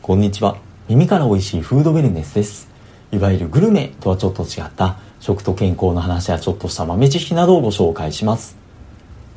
[0.00, 0.56] こんにちは。
[0.88, 2.68] 耳から美味しいフードウェルネスです。
[3.12, 8.56] いわゆるグルメとはちょっと違った食と健康の話やちょっとした豆知識などをご紹介します。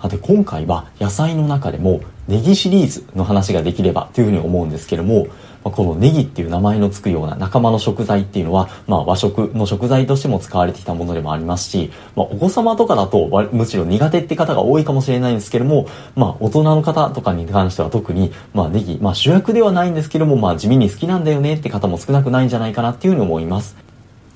[0.02, 5.28] さて今回は野菜の中でもネギシリーズの話ができればというふうに思うんですけども、
[5.64, 23.76] まあ、このネギっていう名前の付くような仲間の食材っていうのは、まあ、和食の食材としても使われてきたものでもありますし、まあ、お子様とかだとむしろ苦手って方が多いかもしれないんですけども、まあ、大人の方とかに関しては特に、まあ、ネギ、まあ、主役ではないんですけども、まあ、地味に好きなんだよねって方も少なくないんじゃないかなっていうふうに思います。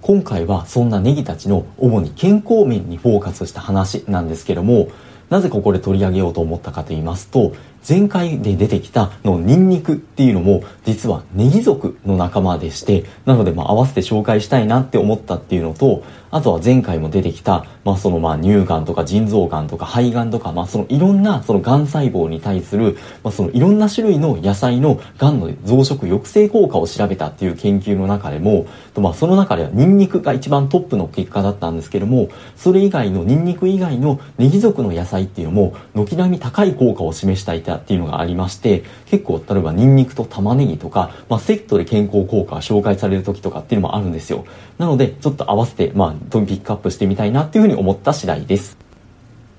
[0.02, 4.90] 今回はそんなネギたちの主に健康面にフォーカスした話なんですけども、
[5.30, 7.54] なぜここで取り上げようと思ったかと言いますと、
[7.88, 28.66] 前回で出てきたのニンニクっていうのも実はネギ属の仲間でして、なのでまあ合わせて紹介したいなって思ったっていうのと、あとは前回も出てきた、まあそのまあ乳がんとか腎臓がんとか肺がんとか、まあそのいろんなそのがん細胞に対する、まあそのいろんな種類の野菜のがんの増殖抑制効果を調べたっていう研究の中でも、
[28.98, 44.46] まあその中ではニンニクが一番トップの結果だったんですけども、それ以外のニンニク以外のネギ属の野菜っていうのも軒並み高い効果を示したいたっていうのがありまして、結構例えばニンニクと玉ねぎとか、まあセットで健康効果が紹介される時とかっていうのもあるんですよ。
[44.78, 48.78] なので、ちょっと合わせて、まあピックアップしてみたいなっていうふうに思った次第です。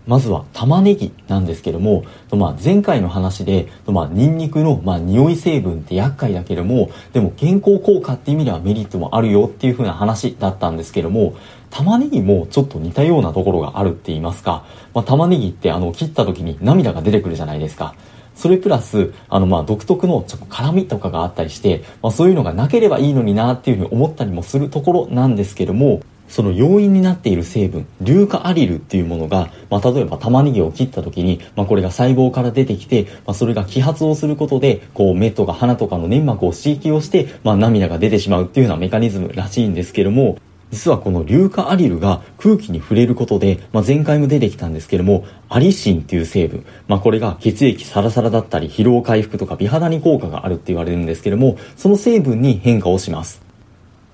[0.07, 11.35] まずは玉ねぎなんですけども、まあ、前回の話で、まあ、ニンニクの、まあ、匂い成分って厄介だけども、でも健康効果っていう意味ではメリットもあるよっていう風な話だったんですけども、
[11.71, 17.97] 玉ねぎもちょっと似たようなところがあるって言いますか、まあ、玉ねぎってあの切った時に涙が出てくるじゃないですか。
[18.37, 40.39] それプラス、あのま独特のちょっと辛みとかがあったりして、まあそういうのがなければいいのになっていうふうに思ったりもするところなんですけども、その要因になっている成分、硫化アリルっていうものが、まあ、例えば玉ねぎを切った時に、まあ、これが細胞から出てきて、まあ、それが揮発をすることで、こう、目とか鼻とかの粘膜を刺激をして、まあ、涙が出てしまうっていうようなメカニズムらしいんですけども、
[40.71, 53.47] 実はこの硫化アリルが空気に触れることで、まあ、前回も出てきたんですけども、アリシンっていう成分、まあ、これが血液サラサラだったり、疲労回復とか美肌に効果があるって言われるんですけども、その成分に変化をします。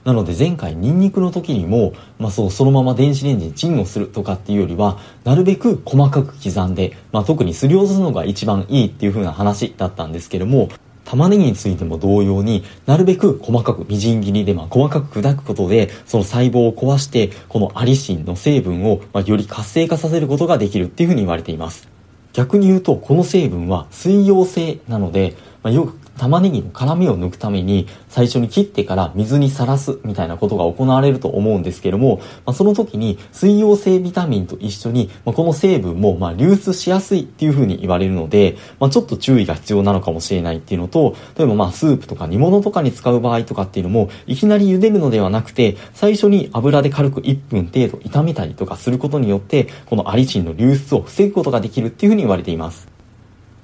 [0.04, 10.70] なので前回ニンニクの時にも、まあそう、そのまま電子レンジにチンをするとかっていうよりは、なるべく細かく刻んで、まあ特にすりおろすのが一番いいっていう風な話だったんですけども、
[11.12, 21.86] 玉ねぎについても同様になるべく細かくみじん切りで、まあ、細かく砕くことでその細胞を壊してこのアリシンの成分を、まあ、より活性化させることができるっていうふうに言われています。
[22.32, 52.91] 逆に言うとこの成分は水溶性なので、まあ、よく玉ねぎの辛みを抜くために最初に切ってから水にさらすみたいなことが行われると思うんですけども、まあ、その時に水溶性ビタミンと一緒に、まあ、この成分もま流出しやすいっていうふうに言われるので、まあ、ちょっと注意が必要なのかもしれないっていうのと、例えばまあスープとか煮物とかに使う場合とかっていうのも、いきなり茹でるのではなくて、最初に油で軽く1分程度炒めたりとかすることによって、このアリチンの流出を防ぐことができるっていうふうに言われています。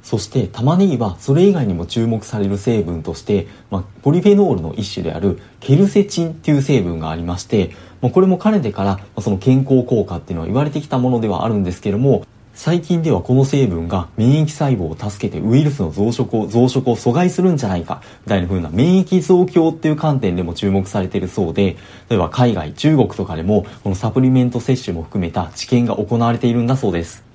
[0.08, 12.24] そして玉ねぎはそれ以外にも注目される成分として、まあ、ポリフェノールの一種であるケルセチンっていう成分がありまして、まあ、これもかねてからその健康効果っていうのは言われてきたものではあるんですけども
[12.54, 21.76] 最近ではこの成分が免疫細胞を助けてウイルスの増殖を増殖を阻害するんじゃないかみたいな風な免疫増強っていう観点でも注目されているそうで
[22.08, 27.27] 例えば海外中国とかでもこのサプリメント摂取も含めた治験が行われているんだそうです。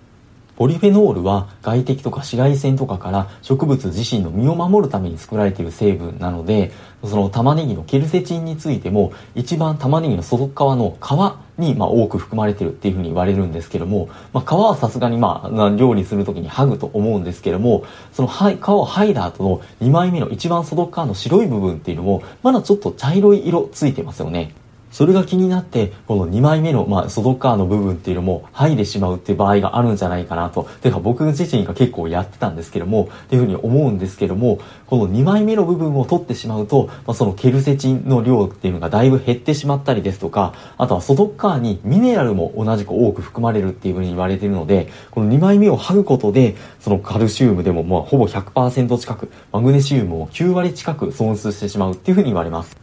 [0.63, 6.71] ポリフェノールは外敵とか紫外線とかから植物自身の身を守るために作られている成分なので、
[7.03, 18.31] その玉ねぎのケルセチンについても一番玉ねぎの外側の皮にま多く含まれてるっていうふうに言われるんですけども、まあ、皮はさすがにまあ料理するときに剥ぐと思うんですけども、その皮
[18.69, 24.55] を剥いだ後の2枚目の一番外側の白い部分っていうのもまだちょっと茶色い色ついてますよね。
[24.93, 30.69] それが気になって、この2枚目の、まあ、外側の部分っていうのも剥いでしまうっていう場合があるんじゃないかなと。
[30.81, 52.82] てか僕自身が結構やってたんですけども、っていうふうに思うんですけども、この2枚目の部分を取ってしまうと、まあ、そのケルセチンの量っていうのがだいぶ減ってしまったりですとか、あとは外側にミネラルも同じく多く含まれるっていうふうに言われているので、この2枚目を剥ぐことで、そのカルシウムでもまあほぼ100%近く、マグネシウムを9割近く損失してしまうっていうふうに言われます。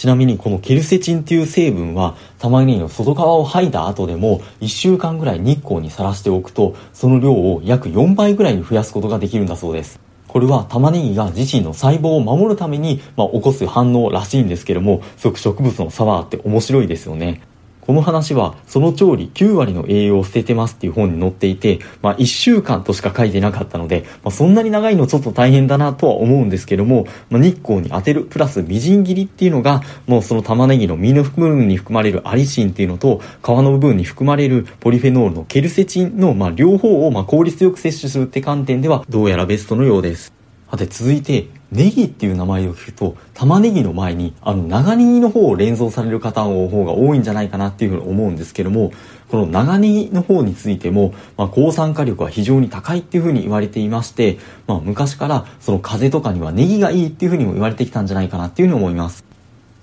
[0.00, 10.00] ちなみにこのケルセチンっていう成分は玉ねぎの外側を剥いだ後でも1週間ぐらい日光にさらしておくとその量を約4倍ぐらいに増やすことができるんだそうです。
[10.26, 17.42] これは玉ねぎが自身の細胞を守るために、まあ、起こす反応らしいんですけども、すごく植物の差はあって面白いですよね。
[17.80, 40.32] この話は、その調理9割の栄養を捨ててますっていう本に載っていて、まあ1週間としか書いてなかったので、まあそんなに長いのちょっと大変だなとは思うんですけども、まあ日光に当てるプラスみじん切りっていうのが、もうその玉ねぎの実の部分に含まれるアリシンっていうのと、皮の部分に含まれるポリフェノールのケルセチンの、まあ両方をまあ効率よく摂取するって観点では、どうやらベストのようです。
[40.70, 48.92] さて続いて、ネギっていう名前を聞くと、玉ねぎの前に、あの、長ネギの方を連想される方の方が多いんじゃないかなっていうふうに思うんですけども、
[49.30, 59.24] この長ネギの方についても、まあ、抗酸化力は非常に高いっていうふうに言われていまして、まあ、昔からその風邪とかにはネギがいいっていうふうにも言われてきたんじゃないかなっていうふうに思います。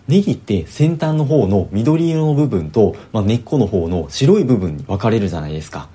[0.09, 5.89] ネギって先端の方の緑色の部分と、まあ、根っこの方の白い部分に分かれるじゃないですか。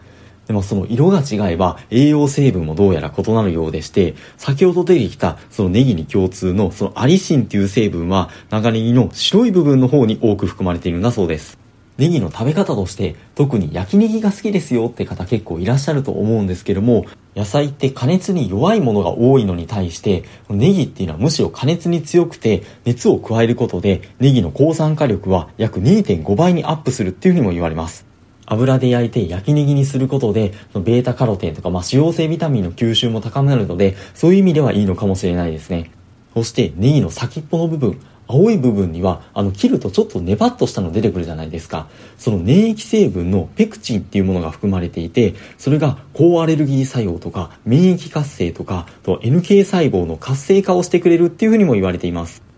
[0.52, 11.58] でもその色が違えば栄養成分もどうやら異なるようでして、先ほど出てきたそのネギに共通のそのアリシンっていう成分は長ネギの白い部分の方に多く含まれているんだそうです。
[11.96, 17.06] ネギの食べ方として特に焼きネギが好きですよって方結構いらっしゃると思うんですけども
[17.36, 28.11] 野菜って加熱に弱いものが多いのに対してネギっていうのはむしろ加熱に強くて熱を加えることでネギの抗酸化力は約2.5倍にアップするっていうふうにも言われます
[28.52, 35.90] 油で焼いて焼きネギにすることで、ベータカロテンとか、まあ、脂溶性ビタミンの吸収も高まるので、そういう意味ではいいのかもしれないですね。
[36.34, 41.88] そして、ネギの先っぽの部分、青い部分には、あの、切るとちょっとネバッとしたの出てくるじゃないですか。
[42.16, 52.51] その粘液成分のペクチンっていうものが含まれていて、それが抗アレルギー作用とか、免疫活性とか、と NK 細胞の活性化をしてくれるっていうふうにも言われています。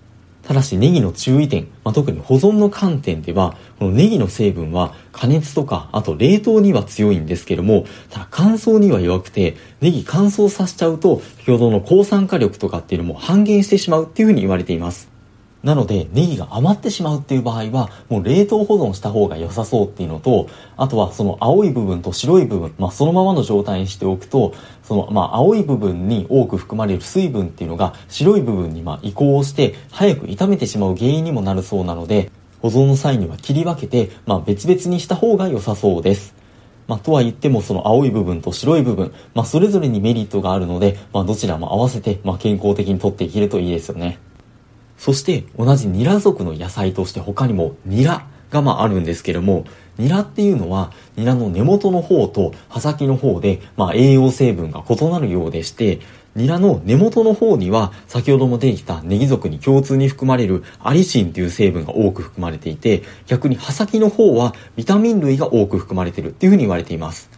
[0.47, 15.14] ただしネギの注意点、まあ、特に保存の観点では、このネギの成分は加熱とか、あと冷凍には強いんですけども、ただ乾燥には弱くて、ネギ乾燥させちゃうと、先ほどの抗酸化力とかっていうのも半減してしまうっていうふうに言われています。
[15.65, 32.31] なので、ネギが余ってしまうっていう場合は、もう冷凍保存した方が良さそうっていうのと、あとはその青い部分と白い部分、まあそのままの状態にしておくと、そのまあ青い部分に多く含まれる水分っていうのが白い部分にま移行して、早く炒めてしまう原因にもなるそうなので、
[32.61, 36.35] 保存の際には切り分けて、まあ別々にした方が良さそうです。
[36.87, 44.19] まあ、とは言ってもその青い部分と白い部分、まあ、それぞれにメリットがあるので、まあ、どちらも合わせて、まあ、健康的にとっていけるといいですよね。
[44.99, 49.65] そして同じニラ属の野菜として他にもニラがまああるんですけれども、
[49.99, 56.01] ニラっていうのはニラの根元の方と葉先の方でまあ栄養成分が異なるようでして、
[56.35, 67.31] ニラの根元の方には先ほども出てきたネギ属に共通に含まれるアリシンという成分が多く含まれていて、逆に葉先の方はビタミン類が多く含まれているっていうふうに言われています。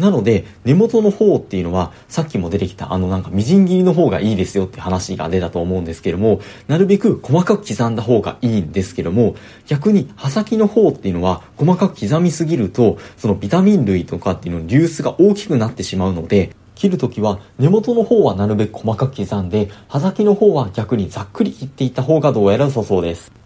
[0.00, 9.36] なので、根元の方っていうのは、さっきも出てきたあのなんかみじん切りの方がいいですよって話が出たと思うんですけども、なるべく細かく刻んだ方がいいんですけども、
[9.66, 23.39] 逆に刃先の方っていうのは細かく刻みすぎると、そのビタミン類とかっていうのの流出が大きくなってしまうので、切るときは根元の方はなるべく細かく刻んで、刃先の方は逆にざっくり切っていった方がどうやら良さそうです。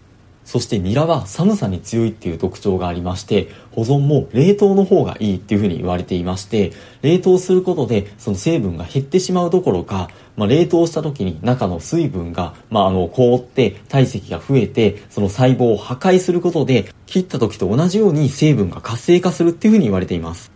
[0.45, 6.71] そしてニラは寒さに強いっていう特徴がありまして、保存も冷凍の方がいいっていうふうに言われていまして、
[7.01, 20.54] 冷凍することでその成分が減ってしまうどころか、まあ、冷凍した時に中の水分が、まあ、あの、凍って体積が増えて、その細胞を破壊することで、切った時と同じように成分が活性化するっていうふうに言われています。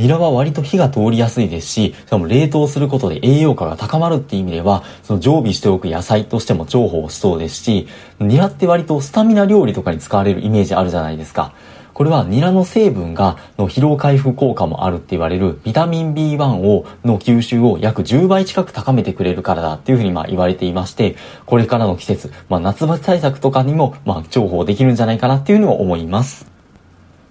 [0.00, 7.86] ニラは割と火が通りやすいですし、しかも冷凍することで栄養価が高まるっていう意味では、その常備しておく野菜としても重宝しそうですし、
[8.18, 11.52] ニラって割とスタミナ料理とかに使われるイメージあるじゃないですか。
[11.92, 26.49] これはニラの成分がの疲労回復効果もあるって言われるビタミン B1 をの吸収を約10倍近く高めてくれるからだっていうふうにまあ言われていまして、これからの季節、まあ夏バテ対策とかにもまあ重宝できるんじゃないかなっていうのを思います。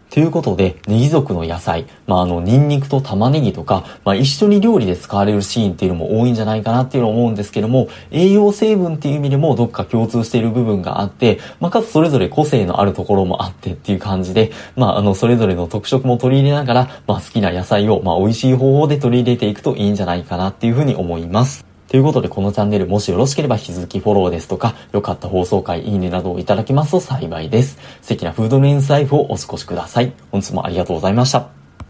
[0.10, 21.69] ということで、ネギ族の野菜、まあ、あの、ニンニクと玉ねぎとか、まあ、一緒に料理で使われるシーンっていうのも多いんじゃないかなっていうのを思うんですけども、栄養成分っていう意味でもどっか共通している部分があって、まあ、かつそれぞれ個性のあるところもあってっていう感じで、まあ、あの、それぞれの特色も取り入れながら、まあ、好きな野菜を、まあ、美味しい方法で取り入れていくといいんじゃないかなっていうふうに思います。
[21.90, 27.80] ということで、このチャンネルもしよろしければ引き続きフォローですとか、良かった放送回、いいねなどをいただきますと幸いです。
[28.02, 30.14] 素敵なフードメインスライフをお過ごしください。
[30.32, 31.59] 本日もありがとうございました。